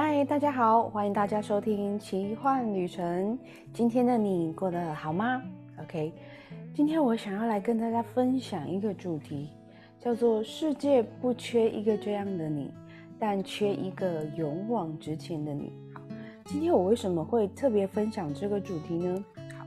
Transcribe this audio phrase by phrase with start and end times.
[0.00, 3.36] 嗨，大家好，欢迎大家收听奇幻旅程。
[3.72, 5.42] 今天的你过得好吗
[5.82, 6.12] ？OK，
[6.72, 9.48] 今天我想要来跟大家分享一个主题，
[9.98, 12.72] 叫做“世界不缺一个这样的你，
[13.18, 15.72] 但缺一个勇往直前的你”。
[15.92, 16.00] 好，
[16.44, 19.24] 今天我为什么会特别分享这个主题呢？
[19.58, 19.66] 好，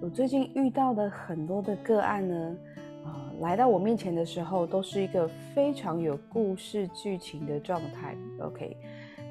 [0.00, 2.56] 我最近遇到的很多的个案呢，
[3.04, 8.14] 啊，来到我面前的时候，都是一个非常有故事剧情的状态。
[8.38, 8.76] OK。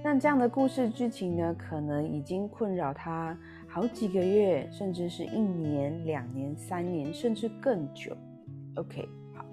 [0.04, 3.37] 那这样的故事剧情呢，可能已经困扰他
[3.68, 8.18] 好几个月，甚至是一年、两年、三年，甚至更久。
[8.75, 9.45] OK，好，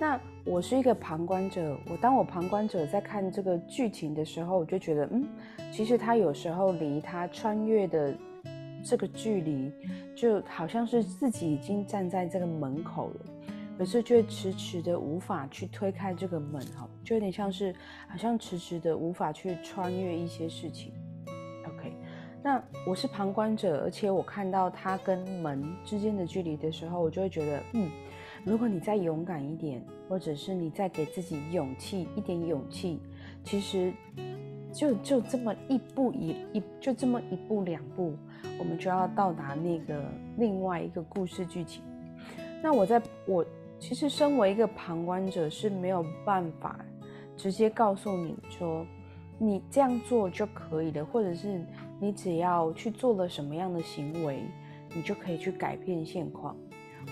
[0.00, 5.22] 那我是一个旁观者，我当我旁观者在看这个剧情的时候，我就觉得，嗯，
[5.70, 8.14] 其实他有时候离他穿越的
[8.82, 9.70] 这个距离，
[10.16, 13.20] 就好像是自己已经站在这个门口了。
[13.80, 17.74] 可是却迟迟的无法去推开这个门，哈，就有点像是
[18.06, 20.92] 好像迟迟的无法去穿越一些事情。
[21.66, 21.94] OK，
[22.42, 27.90] 那我是旁观者，而且我看到他跟门之间的距离的时候，我就会觉得，嗯，
[28.44, 33.00] 如果你再勇敢一点，或者是你再给自己勇气一点勇气，
[33.42, 33.90] 其实
[34.74, 38.14] 就就这么一步一一就这么一步两步，
[38.58, 40.04] 我们就要到达那个
[40.36, 41.82] 另外一个故事剧情。
[42.62, 43.42] 那我在我。
[43.80, 46.78] 其实，身为一个旁观者是没有办法
[47.34, 48.86] 直接告诉你说
[49.38, 51.64] 你这样做就可以了，或者是
[51.98, 54.40] 你只要去做了什么样的行为，
[54.94, 56.54] 你就可以去改变现况。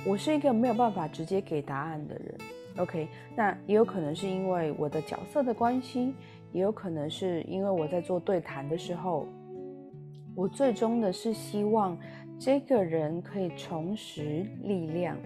[0.07, 2.35] 我是一个没有办法直接给答案的人。
[2.77, 6.15] OK，那也有可能是因为我的角色的关系，
[6.53, 9.27] 也有可能是因为我在做对谈的时候，
[10.37, 11.99] 我最终的是希望
[12.39, 15.17] 这个人可以重拾力量。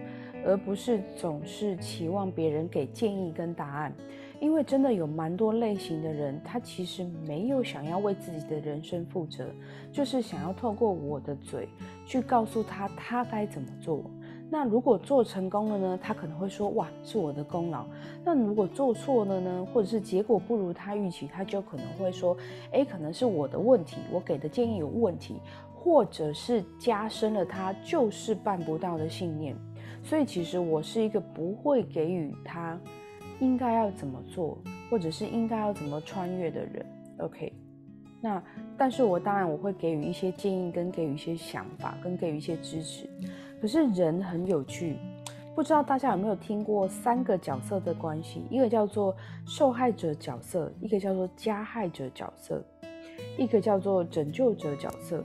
[0.45, 3.93] 而不是总是期望别人给建议跟答案，
[4.39, 9.45] 因为真的有蛮多类型的人，他其实没有想要为自己的人生负责，
[9.91, 11.67] 就是想要透过我的嘴
[12.05, 14.03] 去告诉他他该怎么做。
[14.49, 15.99] 那如果做成功了呢？
[15.99, 17.87] 他可能会说哇是我的功劳。
[18.23, 19.67] 那如果做错了呢？
[19.73, 22.37] 或者是结果不如他预期，他就可能会说，
[22.71, 25.39] 哎，可能是我的问题，我给的建议有问题，
[25.73, 29.55] 或者是加深了他就是办不到的信念。
[30.01, 32.79] 所以其实我是一个不会给予他
[33.39, 34.57] 应该要怎么做，
[34.89, 36.85] 或者是应该要怎么穿越的人。
[37.19, 37.51] OK，
[38.21, 38.41] 那
[38.77, 43.09] 但是我当然我会给予一些建议，跟给予一些想法，跟给予一些支持。
[43.61, 44.97] 可是人很有趣，
[45.55, 48.45] 不知道大家有没有听过三个角色的关系？
[48.49, 49.15] 一个叫做
[49.45, 52.63] 受害者角色，一个叫做加害者角色，
[53.37, 55.23] 一个叫做拯救者角色。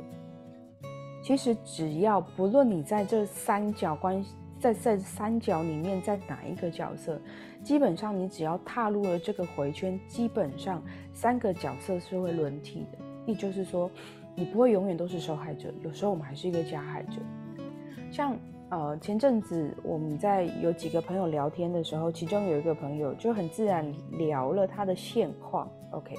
[1.23, 4.35] 其实只要不论你在这三角关系。
[4.59, 7.21] 在在三角里面，在哪一个角色？
[7.63, 10.83] 基本上你只要踏入了这个回圈，基本上
[11.13, 12.99] 三个角色是会轮替的。
[13.27, 13.91] 也就是说，
[14.35, 17.21] 你不会永远都是受害者，有时候我们还是一个加害者。
[18.11, 18.37] 像
[18.71, 25.71] 呃前阵子我们在有几个朋友聊天的时候，其中有一个朋友就很自然聊了他的现况。
[25.91, 26.15] OK，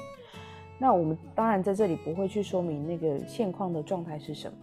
[0.78, 4.57] 那我们当然在这里不会去说明那个现况的状态是什么。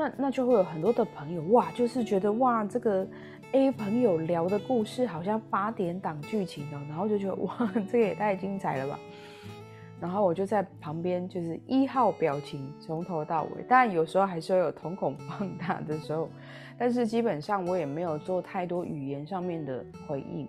[0.00, 3.06] 那那就会有很多的朋友哇，就是觉得哇，这个
[3.52, 8.98] A 朋友聊的故事好像八点档剧情哦，然后就觉得哇，这个也太精彩了吧。
[10.00, 16.30] 然后我就在旁边就是一号表情从头到尾，当然有时候还是会有瞳孔放大的时候，
[16.78, 20.48] 但是基本上我也没有做太多语言上面的回应。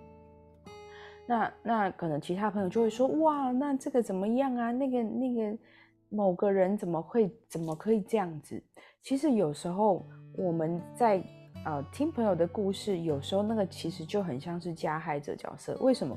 [1.27, 4.71] 那那可能其他朋友就会说哇，那这个怎么样啊？
[4.71, 5.57] 那个那个
[6.07, 8.63] 某个人怎么会怎么可以这样子？
[9.01, 11.21] 其实有时候我们在
[11.65, 15.75] 呃听朋友的故事，有时候那个其实就很像是加害者角色。
[15.81, 16.15] 为什么？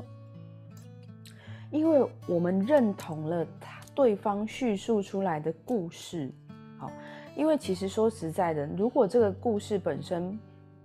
[1.71, 6.31] 因为我们认同了他对方叙述出来的故事。
[6.79, 6.91] 好，
[7.35, 10.39] 因为其实说实在的，如果这个故事本身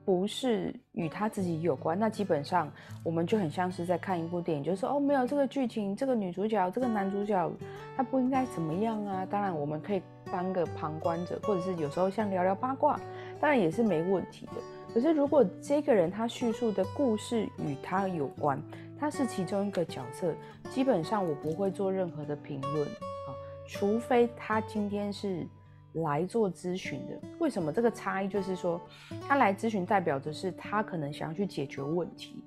[0.10, 2.68] 不是与他自己有关，那基本上
[3.04, 7.52] 我们就很像是在看一部电影，就是说哦，没有这个剧情，这个女主角，这个男主角
[7.96, 9.24] 他不应该怎么样啊？
[9.30, 10.02] 当然我们可以。
[10.32, 13.00] 当个旁观者，或者是有时候像聊聊八卦，
[13.40, 14.62] 当然也是没问题的。
[14.94, 18.62] 可是如果这个人他叙述的故事与他有关，
[19.00, 20.32] 他是其中一个角色，
[20.70, 23.34] 基本上我不会做任何的评论啊，
[23.66, 25.48] 除非他今天是
[25.94, 27.20] 来做咨询的。
[27.40, 28.28] 为什么这个差异？
[28.28, 28.80] 就是说，
[29.28, 32.44] 他来咨询代表着是他可能想要去解决问题。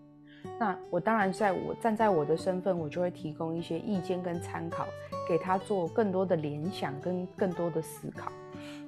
[0.58, 4.86] 那我当然在我站在我的身份，我就会提供一些意见跟参考，
[5.28, 8.30] 给他做更多的联想跟更多的思考。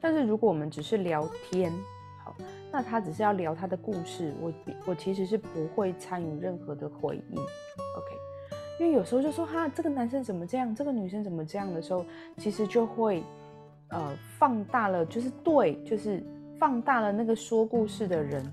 [0.01, 1.73] 但是如果我们只是聊天，
[2.25, 2.35] 好，
[2.73, 4.53] 那他只是要聊他的故事，我
[4.87, 7.39] 我其实是不会参与任何的回应。
[7.39, 8.17] OK，
[8.81, 12.05] 因为有时候就说哈，这个男生怎么这样，这个女生怎么这样的时候，
[12.37, 13.23] 其实就会
[13.89, 16.23] 呃放大了，就是对，就是
[16.59, 18.45] 放大了那个说故事的人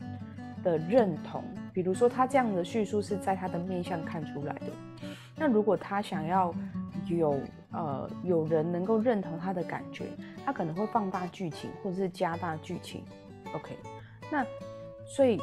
[0.63, 1.43] 的认同。
[1.73, 4.67] 比如说他这样的叙述是在他的面相看出来的，
[5.35, 6.53] 那如果他想要
[7.07, 7.39] 有
[7.71, 10.05] 呃有人能够认同他的感觉，
[10.45, 13.03] 他可能会放大剧情或者是加大剧情。
[13.53, 13.75] OK，
[14.31, 14.45] 那
[15.05, 15.39] 所以。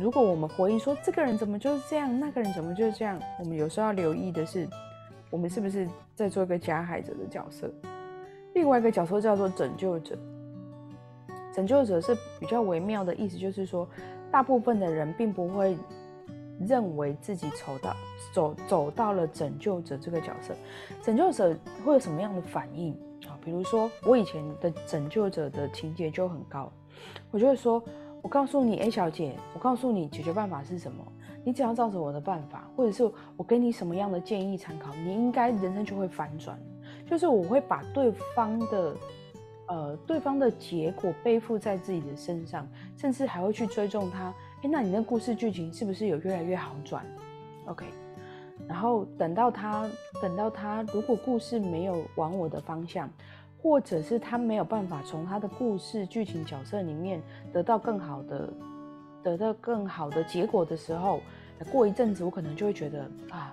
[0.00, 4.64] 如果我们回应说这个人怎么就是这样，那个人怎么就是这样，我们有时候要留意的是，
[5.28, 7.68] 我们是不是在做一个加害者的角色？
[8.58, 10.18] 另外一个角色叫做拯救者。
[11.54, 13.88] 拯救者是比较微妙的意思，就是说，
[14.32, 15.78] 大部分的人并不会
[16.66, 17.94] 认为自己走到
[18.34, 20.52] 走走到了拯救者这个角色。
[21.00, 22.92] 拯救者会有什么样的反应
[23.28, 23.38] 啊？
[23.44, 26.68] 比如说，我以前的拯救者的情节就很高，
[27.30, 27.80] 我就会说。
[28.20, 31.06] 我告诉你，A 小姐，我告诉你解决办法是什么？
[31.44, 36.58] 你只要照着我的办法，或者是我给你什么样的建议参考，你应该人生就会反转。
[37.08, 38.94] 就是我会把对方的，
[39.66, 44.34] 呃，对方的结果背负在自己的身上，甚至还会去追踪他。
[44.62, 47.04] 哎，那你的故事剧情是不是有越来越好转
[47.66, 47.86] ？OK，
[48.68, 49.88] 然后等到他，
[50.20, 53.08] 等到他，如果故事没有往我的方向。
[53.60, 57.20] 或者是他没有办法从他的故事剧情角色里面
[57.52, 58.48] 得到更好的，
[59.20, 61.20] 得到更好的结果的时候，
[61.72, 63.52] 过一阵子我可能就会觉得啊，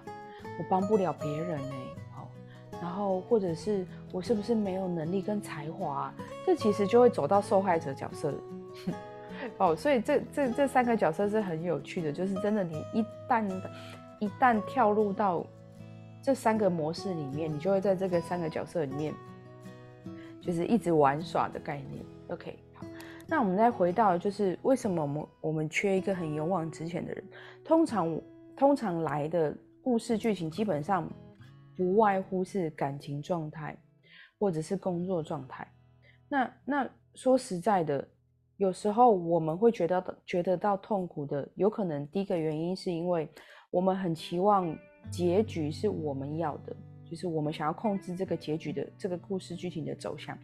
[0.60, 1.76] 我帮不了别人呢，
[2.82, 6.14] 然后或者是我是不是没有能力跟才华，
[6.46, 8.38] 这其实就会走到受害者角色了，
[9.58, 13.48] 哦，所以这这这三个角色是很有趣的，就是真的你一旦
[14.20, 15.46] 一旦跳入到
[16.22, 19.14] 这三个模式里面，你就会在这个三个角色里面。
[20.42, 22.06] 就是一直玩耍的概念。
[22.28, 22.86] OK，好，
[23.26, 27.24] 那我们再回到，就是为什么我们我们缺一个很勇往直前的人？
[27.64, 28.22] 通常
[28.56, 29.52] 通常来的
[29.82, 31.10] 故事剧情基本上
[31.76, 33.78] 不外乎是感情状态，
[34.40, 35.68] 或者是工作状态。
[36.28, 38.08] 那那说实在的，
[38.58, 43.30] 有时候我们会觉得觉得到痛苦的，有可能第一个原因是因为
[43.70, 44.76] 我们很期望
[45.12, 46.76] 结局是我们要的。
[47.08, 50.36] 就是我们想要控制这个结局的这个故事剧情的走向。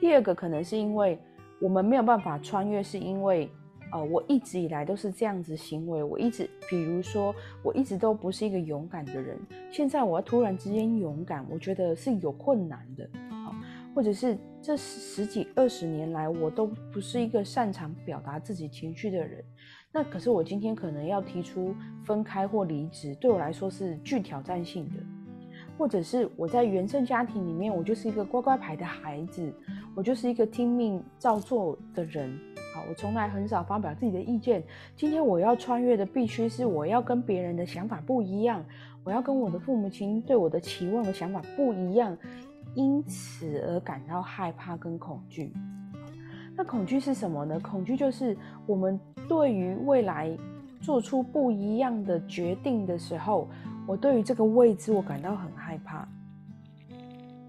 [0.00, 1.16] 第二个可能是因为
[1.60, 3.48] 我们没有办法穿越，是因为
[3.92, 6.02] 呃，我一直以来都是这样子行为。
[6.02, 9.38] 我一直，比如说，我一直都不是一个勇敢的人。
[9.70, 13.08] 现在我要突然之间勇敢，我觉得是有困难的。
[13.30, 13.54] 好，
[13.94, 19.44] 或者是这十几二十年来，我都不是一个擅长表达自己情绪的人。
[19.92, 24.94] 那可是我今天可能要提出分开或离职，对我来说是具挑战性的。
[25.76, 29.50] 或者是我在原生家庭里面，我就是一个乖乖牌的孩子，
[29.94, 32.38] 我就是一个听命照做的人。
[32.72, 34.62] 好，我从来很少发表自己的意见。
[34.96, 38.64] 今天我要穿越的，必须是我要跟别人的想法不一样，
[39.04, 42.16] 我要跟我的父母亲对我的期望的想法不一样，
[42.74, 45.52] 因此而感到害怕跟恐惧。
[46.56, 47.58] 那恐惧是什么呢？
[47.60, 48.36] 恐惧就是
[48.66, 50.36] 我们对于未来
[50.80, 53.48] 做出不一样的决定的时候。
[53.86, 56.06] 我对于这个未知，我感到很害怕。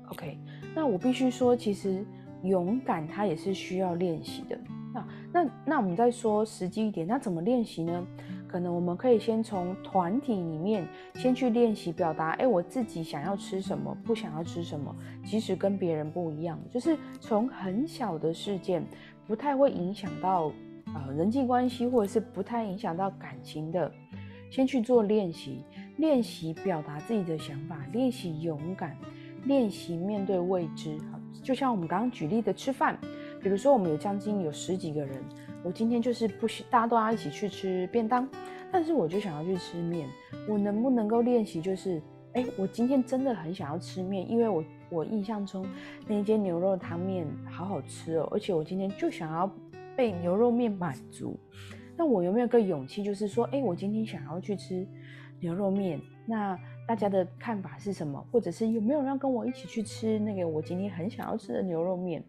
[0.08, 0.40] OK，
[0.74, 2.04] 那我必须说，其实
[2.42, 4.58] 勇敢它也是需要练习的。
[4.94, 8.06] 那那那我们再说实际一点，那怎么练习呢？
[8.48, 10.86] 可能我们可以先从团体里面
[11.16, 14.94] 先去练习表达，哎，我自己想要吃什么，不想要吃什么，
[15.24, 18.86] 即使跟别人不一样，就是从很小的事件，
[19.26, 20.52] 不太会影响到
[20.94, 23.90] 呃人际关系，或者是不太影响到感情的，
[24.50, 25.64] 先去做练习。
[25.98, 28.98] 练习表达自己的想法，练习勇敢，
[29.44, 30.98] 练习面对未知。
[31.44, 32.98] 就像我们刚刚举例的吃饭，
[33.42, 35.18] 比如说我们有将近有十几个人，
[35.64, 38.28] 我今天就是不需，大家都要一起去吃便当，
[38.72, 40.08] 但是我就想要去吃面，
[40.48, 41.62] 我能不能够练习？
[41.62, 42.02] 就是，
[42.34, 45.66] 哎，我今天真的很想要吃面，因为我我印象中
[46.08, 49.52] 那间牛肉汤面好好吃哦，而且我今天就想要
[49.96, 51.36] 被牛肉面满足。
[51.98, 53.04] 那我有没有个勇气？
[53.04, 54.88] 就是说，哎，我今天想要去吃。
[55.44, 56.56] 牛肉面，那
[56.88, 58.24] 大家的看法是什么？
[58.32, 62.24] 或者是有没有人跟我一起去吃那个我今天很想要吃的牛肉面？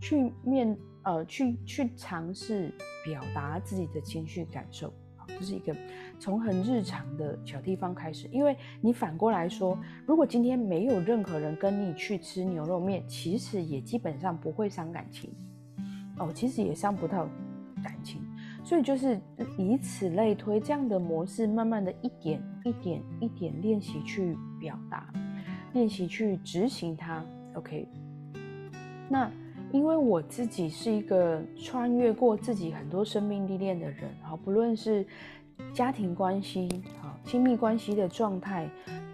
[0.00, 2.72] 去面呃，去去尝试
[3.04, 5.74] 表达自己的情绪感受，好，这是一个
[6.18, 8.28] 从很日常的小地方开始。
[8.28, 15.28] 因为你反过来说，如果今天没有任何人跟你去吃牛肉面，其实也基本上不会伤感情
[16.18, 17.28] 哦，其实也伤不到
[17.82, 18.22] 感情。
[18.64, 19.20] 所以就是
[19.58, 25.12] 以此类推，这样的模式，慢慢的一点一点一点练习去表达，
[25.72, 27.24] 练习去执行它。
[27.54, 27.88] OK，
[29.08, 29.28] 那
[29.72, 35.04] 因为我自己是一个穿越过自己很多生命历练的人，好不论是
[35.72, 36.68] 家庭关系、
[37.00, 38.68] 好亲密关系的状态，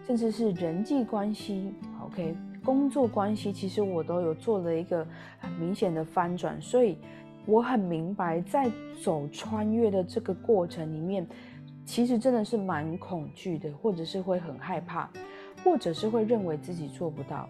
[0.04, 1.72] 甚至是人际关系
[2.04, 2.34] ，OK，
[2.64, 5.06] 工作关系，其实我都有做了一个
[5.38, 6.98] 很明显的翻转，所以
[7.46, 8.68] 我很明白，在
[9.00, 11.24] 走穿越的这个过程里面，
[11.84, 15.08] 其实真的是蛮恐惧的，或者是会很害怕，
[15.62, 17.48] 或者是会认为自己做不到。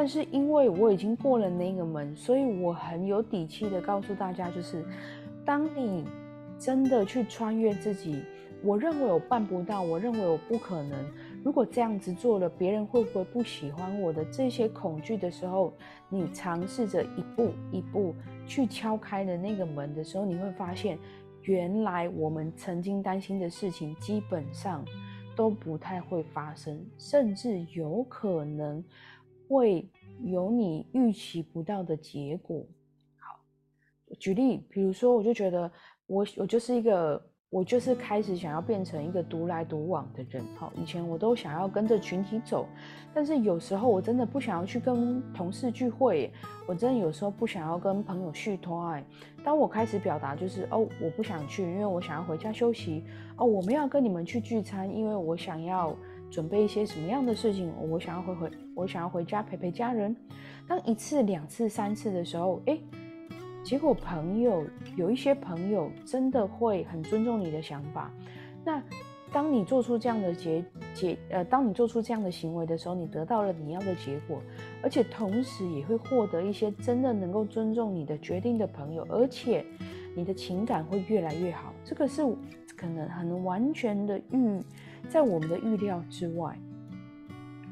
[0.00, 4.84] 但是因为我已经过了那个门，所以我很有底气的告诉大家，就是
[5.44, 6.06] 当你
[6.56, 8.22] 真的去穿越自己，
[8.62, 10.96] 我认为我办不到，我认为我不可能。
[11.42, 15.72] 如果这样子做了，别人会不会不喜欢我的这些恐惧的时候，
[16.08, 18.14] 你尝试着一步一步
[18.46, 20.96] 去敲开了那个门的时候，你会发现，
[21.42, 24.84] 原来我们曾经担心的事情基本上
[25.34, 28.84] 都不太会发生，甚至有可能。
[29.48, 29.88] 会
[30.24, 32.66] 有你预期不到的结果。
[33.16, 33.40] 好，
[34.18, 35.70] 举例，比如说，我就觉得
[36.06, 40.44] 我我就是一个，我就是开始想要变成一个独来独往的人。
[40.56, 42.66] 好，以前我都想要跟着群体走，
[43.14, 46.30] 但是有时候我真的不想要去跟同事聚会，
[46.66, 49.02] 我真的有时候不想要跟朋友续托爱。
[49.42, 53.04] 当我开始表达就是哦，我不想去，因为我想要回家休息。
[53.36, 55.96] 哦，我们要跟你们去聚餐，因为我想要。
[56.30, 57.72] 准备一些什么样的事情？
[57.88, 60.14] 我想要回回，我想要回家陪陪家人。
[60.66, 62.78] 当一次、两次、三次的时候，哎，
[63.62, 64.64] 结果朋友
[64.96, 68.10] 有一些朋友真的会很尊重你的想法。
[68.64, 68.82] 那
[69.32, 74.42] 当你做出这样的结结呃，当你做出这样的行为的时候，你得到了你要的结果，
[74.82, 79.64] 而且同时也会获得一些真的能够尊重你的决定的朋友，而且
[80.14, 81.72] 你的情感会越来越好。
[81.88, 82.22] 这个是
[82.76, 84.60] 可能很完全的预。
[85.08, 86.54] 在我们的预料之外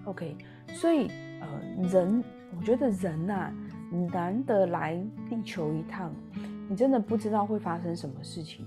[0.04, 0.35] ，OK，
[0.68, 1.46] 所以呃，
[1.92, 2.25] 人，
[2.56, 3.52] 我觉得人呐，
[4.11, 4.94] 难得来
[5.28, 6.11] 地球一趟，
[6.66, 8.64] 你真的不知道会发生什么事情。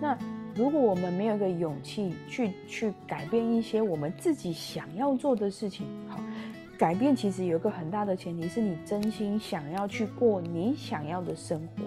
[0.00, 0.16] 那
[0.54, 6.20] 如果我们没有一个勇气去去改变一些我们自己想要做的事情，好，
[6.78, 11.82] 改变其实有一个很大的前提是你真心想要去过你想要的生活，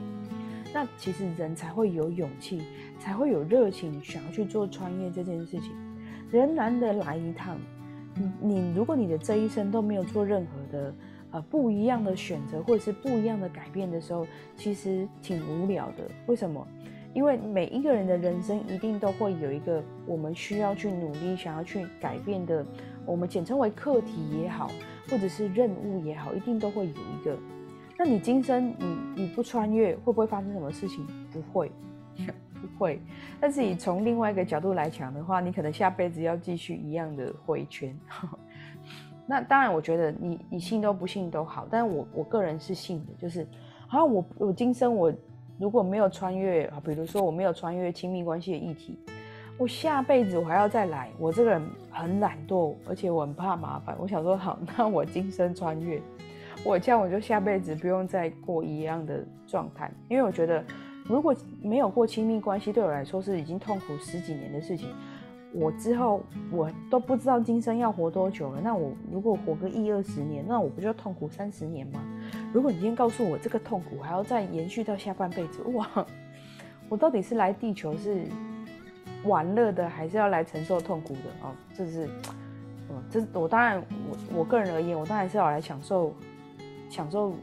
[0.75, 2.61] 那其实人才会有勇气，
[2.99, 5.71] 才会有热情想要去做穿越这件事情。
[6.29, 7.57] 人难得来一趟，
[8.13, 10.93] 你你如果你的这一生都没有做任何的
[11.31, 14.27] 呃不一样的选择或者是不一样的改变的时候，
[14.57, 16.11] 其实挺无聊的。
[16.27, 16.67] 为什么？
[17.13, 22.65] 因为每一个人的人生一定都会有一个我们需要去努力、想要去改变的，
[23.05, 24.69] 我们简称为课题也好，
[25.09, 27.37] 或者是任务也好，一定都会有一个。
[27.97, 31.05] 那你今生你你不穿越，会不会发生什么事情？
[31.31, 31.71] 不会。
[32.61, 32.99] 不会，
[33.39, 37.95] 但是你从另外一个角度来讲的话，你可能下辈子要继续一样的回圈。
[39.27, 43.45] 那当然，我觉得你你信都不信都好，但是我我个人是信的，就是
[43.85, 45.13] 好像我我今生我
[45.59, 48.97] 如果没有穿越啊，比如说我没有穿越亲密关系的议题，
[49.59, 51.11] 我下辈子我还要再来。
[51.19, 51.61] 我这个人
[51.91, 53.95] 很懒惰，而且我很怕麻烦。
[53.99, 56.01] 我想说，好， 那我今生穿越，
[56.65, 60.61] 我这样我就下辈子不用再过一样的状态，因为我觉得。
[61.07, 64.89] 如果没有过亲密关系，对我来说是已经痛苦十几年的事情。
[65.53, 68.59] 我之后我都不知道今生要活多久了。
[68.59, 72.03] 那我如果活个一二十年，那我不就痛苦三十年吗？
[72.51, 75.87] 如果你今天告诉我这个痛苦还要再延续到下半辈子，哇！
[76.89, 78.23] 我到底是来地球是
[79.25, 81.29] 玩乐的，还是要来承受痛苦的？
[81.43, 82.09] 哦，这是，
[82.89, 83.77] 嗯，这我当然
[84.09, 86.11] 我我个人而言，我当然是要来享受
[86.89, 87.33] 享受。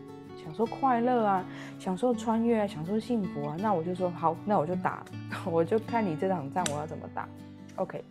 [0.42, 1.44] 享受快乐啊，
[1.78, 5.04] 享受穿越啊，享受幸福啊，那我就说好，那我就打，
[5.48, 7.28] 我就看你这场仗我要怎么打
[7.76, 8.02] ，OK，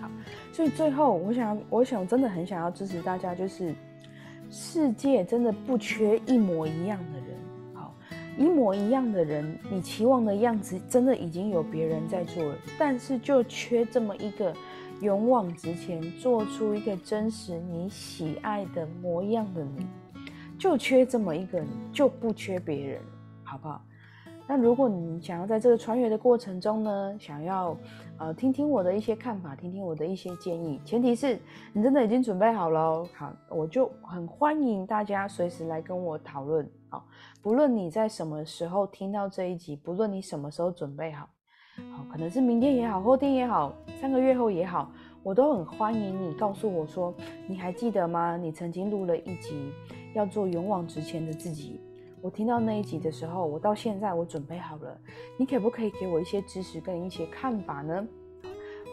[0.00, 0.08] 好，
[0.52, 3.74] 所以最后我想，我想真的很想要支持大家，就是
[4.48, 7.36] 世界真的不缺一模一样的人，
[7.74, 7.94] 好，
[8.38, 14.54] 一模一样的人，你期望的样子真的已经有别人在做了，但是就缺这么一个
[15.02, 19.86] 勇往直前，做出一个真实你喜爱的模样的你。
[20.64, 23.02] 就缺这么一个，你就不缺别人，
[23.42, 23.82] 好不好？
[24.48, 27.76] 那如果你想要在这个穿越的过程中呢，想要
[28.16, 31.38] 呃听听我的一些看法，听听我的一些建议，前提是
[31.74, 37.04] 你真的已经准备好了，好，我就很欢迎大家随时来跟我讨论，好，
[37.42, 41.28] 不论你在什么时候听到这一集，不论你什么时候准备好，
[41.94, 44.90] 好，可能是明天也好，后天也好，三个月后也好，
[45.22, 47.14] 我都很欢迎你告诉我说，
[47.46, 48.38] 你还记得吗？
[48.38, 49.70] 你曾经录了一集。
[50.14, 51.80] 要做勇往直前的自己。
[52.22, 54.98] 我听到那一集的时候，我到现在我准备好了。
[55.36, 58.06] 你可不可以给我一些知识跟一些看法呢？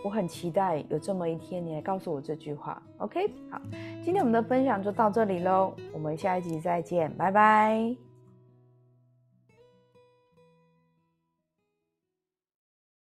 [0.04, 2.82] 我很期待有这么一天，你来告诉我这句话。
[2.98, 3.62] OK，好，
[4.04, 8.11] 今天我们的分享就到这里喽，我们下一集再见，拜拜。